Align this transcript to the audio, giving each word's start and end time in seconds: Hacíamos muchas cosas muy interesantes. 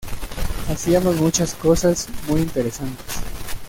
Hacíamos 0.67 1.17
muchas 1.17 1.53
cosas 1.53 2.09
muy 2.27 2.41
interesantes. 2.41 3.05